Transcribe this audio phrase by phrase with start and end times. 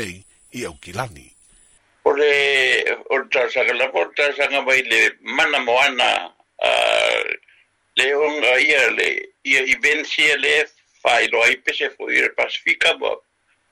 [0.00, 1.30] Ley y Euquilani.
[2.04, 6.32] Ole, olta sakalapota sangamai le mana moana
[7.96, 9.08] le onga ia le
[9.44, 10.64] ia ivensia le
[11.02, 13.10] failoa i pese foi le pasifika ma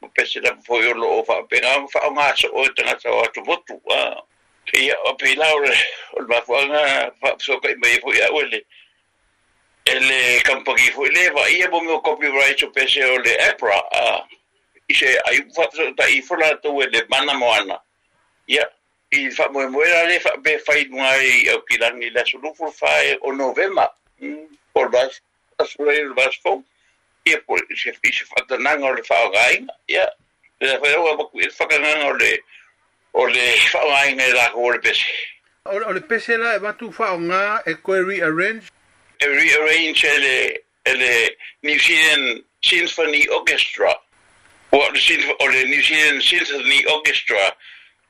[0.01, 4.23] ma pese na foi o loo faapega ma faaogāso oe tagata o atuvotu a
[4.67, 5.75] keia o peila ole
[6.13, 8.21] o le mafuaga faapesokai mai foi
[8.51, 8.65] le
[12.05, 14.29] copyright o pese o le apra a
[14.89, 17.79] I se, ai wha ta i fula tu e le mana moana.
[18.49, 18.65] Ia,
[19.11, 22.53] i fa mo mo era le fa be fa i ngai o kilangi la sulu
[22.55, 22.91] fu fa
[23.23, 23.89] o novema
[24.75, 25.21] por vas
[25.59, 26.63] asura il vas fo
[27.25, 30.05] ia por se fi se fa nanga o le fa gai ia
[30.61, 32.39] le fa o ba ku fa nanga o le
[33.13, 35.07] o le fa gai ngai la ko le pese.
[35.65, 38.69] O le pese la va tu fa nga e ko rearrange.
[39.21, 40.37] E rearrange le
[40.85, 43.97] le New Zealand Symphony Orchestra
[44.73, 47.55] o le New Zealand Symphony Orchestra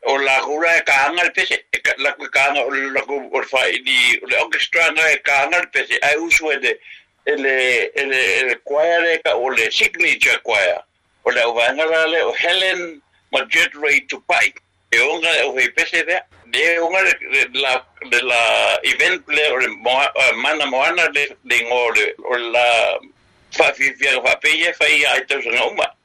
[0.07, 3.43] o la hura e kaanga le pese e la ku kaanga o la ku o
[3.43, 6.79] fa di le orchestra na e kaanga le pese ai usu e de
[7.27, 10.81] ele ele ele e choir e ka o le signature choir.
[11.25, 13.03] O le vanga le o Helen
[13.33, 14.53] Majet Ray to Pai
[14.93, 16.21] e onga o he pese de
[16.53, 17.03] de onga
[17.55, 19.69] la de la event le o le
[20.37, 22.99] mana moana de de ngore o la
[23.51, 25.98] fa fi fi fa pe ye fa ia ai tau sanga ngoma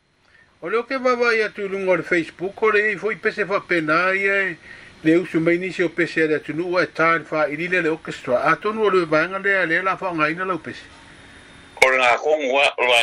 [0.64, 3.59] O leo ke wawa ia tu lunga le Facebook, o le i fwoi pese wha
[3.59, 4.56] pena ia e
[5.03, 7.89] le usu mai nisi o pese le atu nua e tān wha i lile le
[7.92, 8.39] orchestra.
[8.47, 10.88] A tonu o le vanga le le la wha ngaina lau pese.
[11.84, 12.95] O le ngā kongu wa, o le